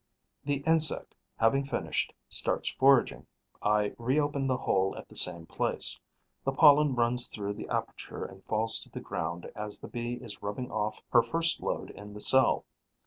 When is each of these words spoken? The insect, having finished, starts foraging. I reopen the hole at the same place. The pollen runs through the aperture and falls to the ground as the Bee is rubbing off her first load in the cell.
The 0.43 0.63
insect, 0.65 1.13
having 1.37 1.63
finished, 1.63 2.11
starts 2.27 2.69
foraging. 2.73 3.27
I 3.61 3.93
reopen 3.99 4.47
the 4.47 4.57
hole 4.57 4.95
at 4.97 5.07
the 5.07 5.15
same 5.15 5.45
place. 5.45 5.99
The 6.43 6.51
pollen 6.53 6.95
runs 6.95 7.27
through 7.27 7.53
the 7.53 7.69
aperture 7.69 8.25
and 8.25 8.43
falls 8.43 8.79
to 8.79 8.89
the 8.89 8.99
ground 8.99 9.47
as 9.55 9.79
the 9.79 9.87
Bee 9.87 10.13
is 10.15 10.41
rubbing 10.41 10.71
off 10.71 11.03
her 11.11 11.21
first 11.21 11.61
load 11.61 11.91
in 11.91 12.13
the 12.15 12.19
cell. 12.19 12.65